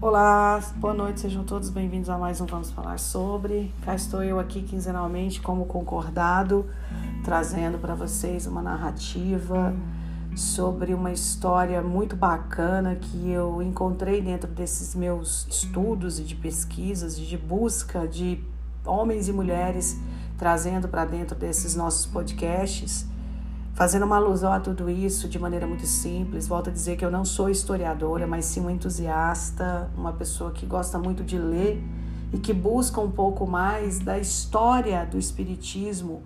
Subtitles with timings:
[0.00, 3.74] Olá, boa noite, sejam todos bem-vindos a mais um Vamos Falar Sobre.
[3.84, 6.70] Cá estou eu aqui quinzenalmente, como concordado,
[7.24, 9.74] trazendo para vocês uma narrativa
[10.36, 17.18] sobre uma história muito bacana que eu encontrei dentro desses meus estudos e de pesquisas
[17.18, 18.40] e de busca de
[18.86, 19.98] homens e mulheres
[20.38, 23.04] trazendo para dentro desses nossos podcasts
[23.78, 27.12] Fazendo uma alusão a tudo isso de maneira muito simples, volto a dizer que eu
[27.12, 31.80] não sou historiadora, mas sim uma entusiasta, uma pessoa que gosta muito de ler
[32.32, 36.24] e que busca um pouco mais da história do Espiritismo,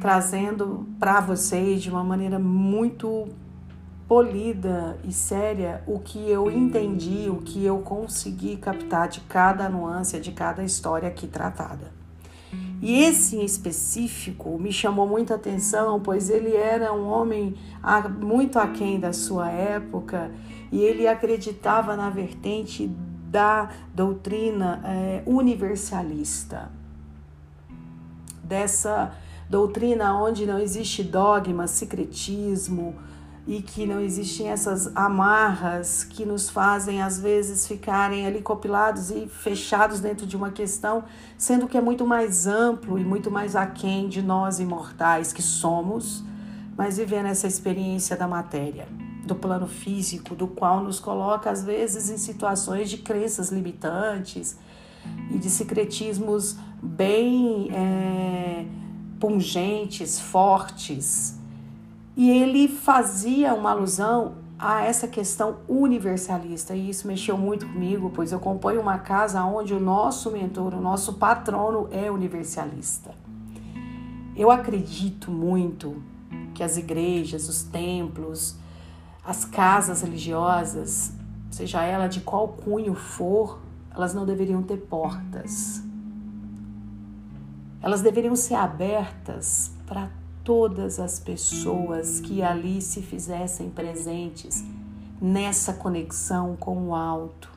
[0.00, 3.26] trazendo para vocês de uma maneira muito
[4.06, 10.20] polida e séria o que eu entendi, o que eu consegui captar de cada nuance,
[10.20, 12.05] de cada história aqui tratada.
[12.80, 17.54] E esse em específico me chamou muita atenção, pois ele era um homem
[18.20, 20.30] muito aquém da sua época
[20.70, 22.86] e ele acreditava na vertente
[23.30, 26.70] da doutrina é, universalista.
[28.42, 29.12] Dessa
[29.48, 32.94] doutrina onde não existe dogma, secretismo,
[33.46, 39.28] e que não existem essas amarras que nos fazem às vezes ficarem ali copilados e
[39.28, 41.04] fechados dentro de uma questão,
[41.38, 46.24] sendo que é muito mais amplo e muito mais aquém de nós imortais que somos,
[46.76, 48.88] mas vivendo essa experiência da matéria,
[49.24, 54.58] do plano físico, do qual nos coloca às vezes em situações de crenças limitantes
[55.30, 58.66] e de secretismos bem é,
[59.20, 61.35] pungentes, fortes
[62.16, 68.32] e ele fazia uma alusão a essa questão universalista, e isso mexeu muito comigo, pois
[68.32, 73.14] eu componho uma casa onde o nosso mentor, o nosso patrono é universalista.
[74.34, 76.02] Eu acredito muito
[76.54, 78.56] que as igrejas, os templos,
[79.22, 81.12] as casas religiosas,
[81.50, 83.60] seja ela de qual cunho for,
[83.94, 85.82] elas não deveriam ter portas.
[87.82, 90.10] Elas deveriam ser abertas para
[90.46, 94.64] todas as pessoas que ali se fizessem presentes
[95.20, 97.50] nessa conexão com o alto.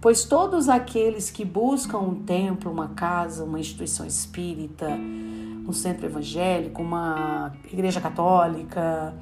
[0.00, 6.80] Pois todos aqueles que buscam um templo, uma casa, uma instituição espírita, um centro evangélico,
[6.80, 9.14] uma igreja católica,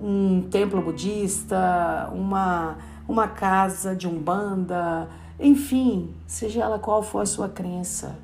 [0.00, 5.08] um templo budista, uma, uma casa de umbanda,
[5.38, 8.18] enfim, seja ela qual for a sua crença,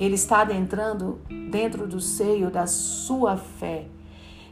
[0.00, 3.86] ele está adentrando dentro do seio da sua fé.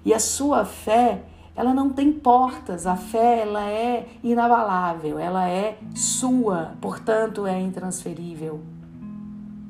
[0.04, 1.22] E a sua fé,
[1.56, 2.86] ela não tem portas.
[2.86, 8.60] A fé, ela é inabalável, ela é sua, portanto é intransferível.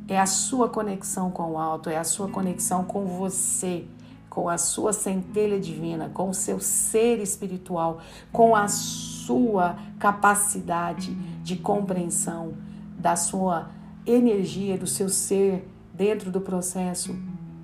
[0.08, 3.84] É a sua conexão com o alto, é a sua conexão com você,
[4.28, 8.00] com a sua centelha divina, com o seu ser espiritual,
[8.32, 12.54] com a sua capacidade de compreensão
[12.98, 13.77] da sua
[14.10, 17.14] energia do seu ser dentro do processo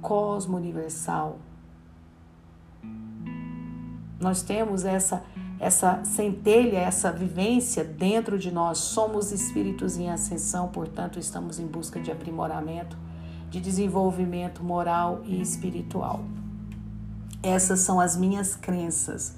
[0.02, 1.38] cosmo-universal.
[4.20, 5.22] Nós temos essa
[5.58, 8.78] essa centelha, essa vivência dentro de nós.
[8.78, 12.98] Somos espíritos em ascensão, portanto, estamos em busca de aprimoramento,
[13.50, 16.24] de desenvolvimento moral e espiritual.
[17.42, 19.36] Essas são as minhas crenças.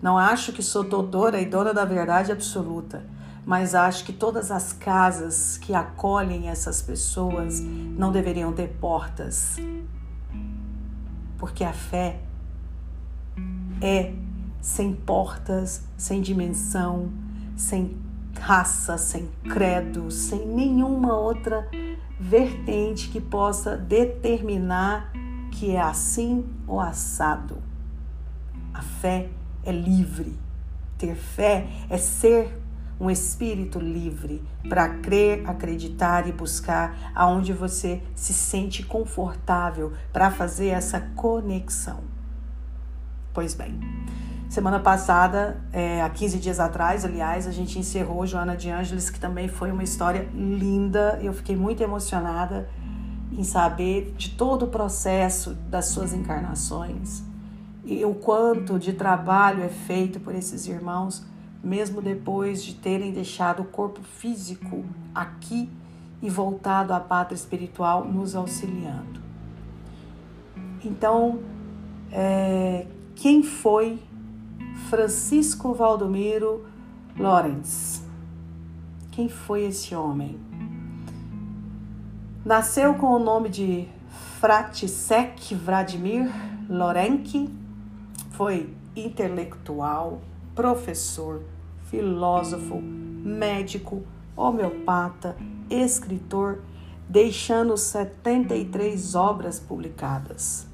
[0.00, 3.04] Não acho que sou doutora e dona da verdade absoluta
[3.48, 9.56] mas acho que todas as casas que acolhem essas pessoas não deveriam ter portas,
[11.38, 12.20] porque a fé
[13.80, 14.12] é
[14.60, 17.10] sem portas, sem dimensão,
[17.56, 17.96] sem
[18.38, 21.66] raça, sem credo, sem nenhuma outra
[22.20, 25.10] vertente que possa determinar
[25.52, 27.62] que é assim ou assado.
[28.74, 29.30] A fé
[29.64, 30.38] é livre.
[30.98, 32.67] Ter fé é ser
[33.00, 40.68] um espírito livre para crer, acreditar e buscar aonde você se sente confortável para fazer
[40.68, 42.00] essa conexão.
[43.32, 43.78] Pois bem,
[44.48, 49.20] semana passada, é, há 15 dias atrás, aliás, a gente encerrou Joana de Ângeles, que
[49.20, 51.18] também foi uma história linda.
[51.22, 52.68] Eu fiquei muito emocionada
[53.30, 57.22] em saber de todo o processo das suas encarnações
[57.84, 61.24] e o quanto de trabalho é feito por esses irmãos
[61.62, 64.84] mesmo depois de terem deixado o corpo físico
[65.14, 65.68] aqui
[66.22, 69.20] e voltado à pátria espiritual, nos auxiliando.
[70.84, 71.40] Então,
[72.10, 73.98] é, quem foi
[74.88, 76.64] Francisco Valdomiro
[77.16, 78.02] Lorenz?
[79.10, 80.38] Quem foi esse homem?
[82.44, 83.88] Nasceu com o nome de
[84.40, 86.30] Fratisek Vladimir
[86.68, 87.52] Lorenki,
[88.30, 90.20] foi intelectual,
[90.58, 91.40] professor,
[91.84, 94.02] filósofo, médico,
[94.36, 95.36] homeopata,
[95.70, 96.60] escritor,
[97.08, 100.66] deixando 73 obras publicadas.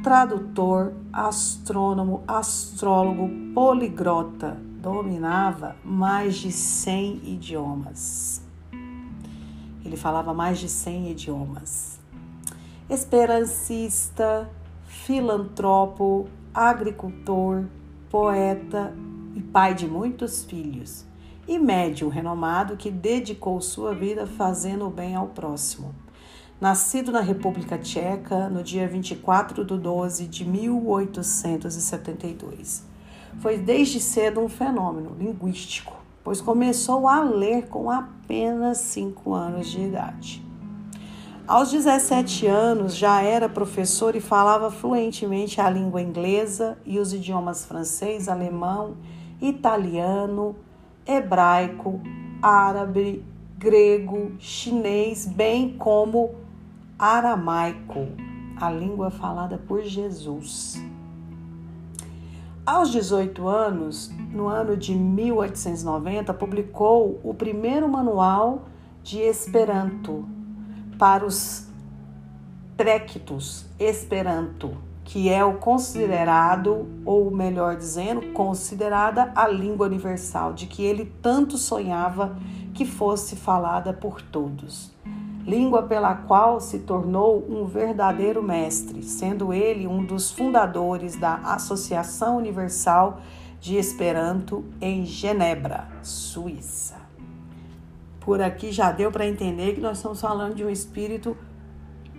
[0.00, 8.40] Tradutor, astrônomo, astrólogo, poligrota, dominava mais de 100 idiomas.
[9.84, 11.98] Ele falava mais de 100 idiomas.
[12.88, 14.48] Esperancista,
[14.86, 17.64] filantropo, agricultor,
[18.10, 18.94] poeta
[19.36, 21.06] e pai de muitos filhos,
[21.46, 25.94] e médium renomado que dedicou sua vida fazendo o bem ao próximo.
[26.60, 32.84] Nascido na República Tcheca no dia 24 de 12 de 1872.
[33.38, 39.82] Foi desde cedo um fenômeno linguístico, pois começou a ler com apenas 5 anos de
[39.82, 40.49] idade.
[41.50, 47.64] Aos 17 anos já era professor e falava fluentemente a língua inglesa e os idiomas
[47.64, 48.96] francês, alemão,
[49.42, 50.54] italiano,
[51.04, 52.00] hebraico,
[52.40, 53.24] árabe,
[53.58, 56.36] grego, chinês, bem como
[56.96, 58.06] aramaico,
[58.56, 60.80] a língua falada por Jesus.
[62.64, 68.66] Aos 18 anos, no ano de 1890, publicou o primeiro manual
[69.02, 70.38] de Esperanto
[71.00, 71.66] para os
[72.76, 80.84] trectos Esperanto, que é o considerado, ou melhor dizendo, considerada a língua universal, de que
[80.84, 82.36] ele tanto sonhava
[82.74, 84.92] que fosse falada por todos.
[85.46, 92.36] Língua pela qual se tornou um verdadeiro mestre, sendo ele um dos fundadores da Associação
[92.36, 93.20] Universal
[93.58, 96.99] de Esperanto em Genebra, Suíça.
[98.38, 101.36] Aqui já deu para entender que nós estamos falando de um espírito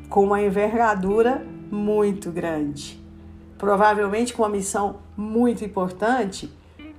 [0.09, 3.01] com uma envergadura muito grande.
[3.57, 6.51] Provavelmente com uma missão muito importante,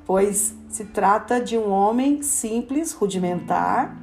[0.07, 3.97] pois se trata de um homem simples, rudimentar,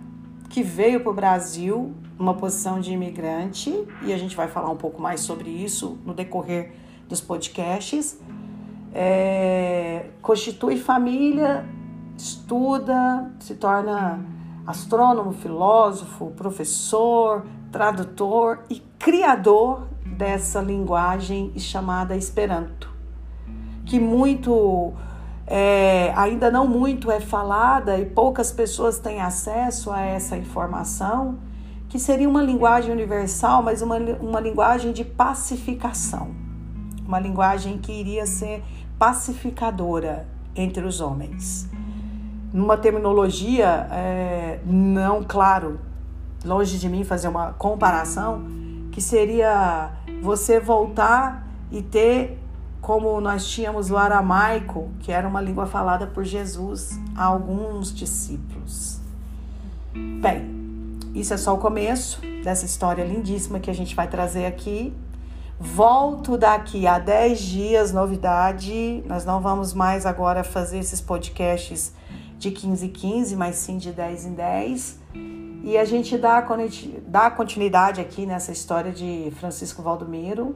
[0.49, 4.75] que veio para o Brasil numa posição de imigrante, e a gente vai falar um
[4.75, 6.73] pouco mais sobre isso no decorrer
[7.07, 8.19] dos podcasts.
[8.93, 11.65] É, constitui família,
[12.17, 14.19] estuda, se torna
[14.69, 22.87] astrônomo, filósofo, professor, tradutor e criador dessa linguagem chamada Esperanto,
[23.83, 24.93] que muito
[25.47, 31.39] é, ainda não muito é falada e poucas pessoas têm acesso a essa informação,
[31.87, 36.29] que seria uma linguagem universal, mas uma, uma linguagem de pacificação,
[37.07, 38.63] uma linguagem que iria ser
[38.99, 41.67] pacificadora entre os homens
[42.53, 45.79] numa terminologia é, não claro,
[46.43, 48.43] longe de mim fazer uma comparação,
[48.91, 49.91] que seria
[50.21, 52.39] você voltar e ter
[52.81, 58.99] como nós tínhamos o aramaico, que era uma língua falada por Jesus a alguns discípulos.
[59.93, 60.59] Bem,
[61.13, 64.93] isso é só o começo dessa história lindíssima que a gente vai trazer aqui.
[65.59, 69.03] Volto daqui a 10 dias, novidade.
[69.05, 71.93] Nós não vamos mais agora fazer esses podcasts
[72.39, 74.99] de 15 em 15, mas sim de 10 em 10.
[75.61, 76.43] E a gente dá,
[77.05, 80.55] dá continuidade aqui nessa história de Francisco Valdomiro,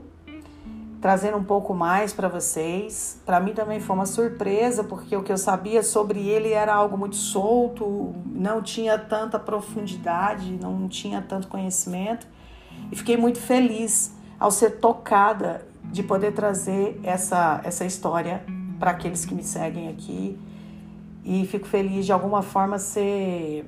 [1.01, 3.21] trazendo um pouco mais para vocês.
[3.25, 6.97] Para mim também foi uma surpresa, porque o que eu sabia sobre ele era algo
[6.97, 12.25] muito solto, não tinha tanta profundidade, não tinha tanto conhecimento.
[12.89, 18.41] E fiquei muito feliz ao ser tocada de poder trazer essa, essa história
[18.79, 20.39] para aqueles que me seguem aqui
[21.23, 23.65] e fico feliz de alguma forma ser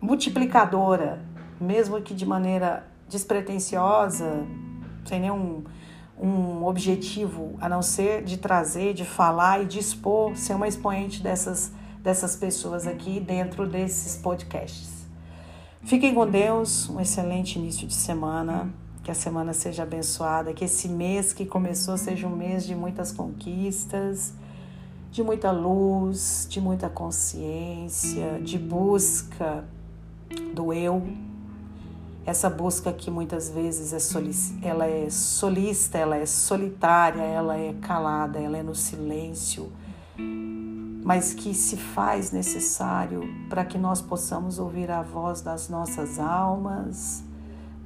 [0.00, 1.22] multiplicadora,
[1.60, 4.44] mesmo que de maneira despretensiosa,
[5.04, 5.64] sem nenhum
[6.18, 11.22] um objetivo a não ser de trazer, de falar e de expor, ser uma expoente
[11.22, 11.70] dessas,
[12.02, 15.06] dessas pessoas aqui dentro desses podcasts.
[15.82, 18.72] Fiquem com Deus, um excelente início de semana,
[19.04, 23.12] que a semana seja abençoada, que esse mês que começou seja um mês de muitas
[23.12, 24.32] conquistas
[25.16, 29.64] de muita luz, de muita consciência, de busca
[30.54, 31.08] do eu.
[32.26, 33.98] Essa busca que muitas vezes é
[34.60, 39.72] ela é solista, ela é solitária, ela é calada, ela é no silêncio,
[41.02, 47.24] mas que se faz necessário para que nós possamos ouvir a voz das nossas almas,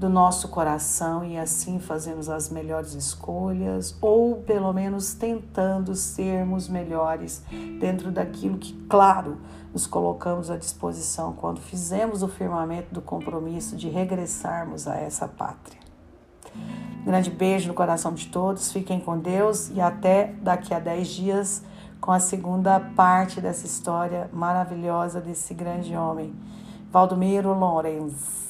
[0.01, 7.43] do nosso coração e assim fazemos as melhores escolhas, ou pelo menos tentando sermos melhores
[7.79, 9.37] dentro daquilo que, claro,
[9.75, 15.79] nos colocamos à disposição quando fizemos o firmamento do compromisso de regressarmos a essa pátria.
[17.05, 21.63] grande beijo no coração de todos, fiquem com Deus e até daqui a 10 dias
[22.01, 26.35] com a segunda parte dessa história maravilhosa desse grande homem,
[26.91, 28.50] Valdomiro Lorenz.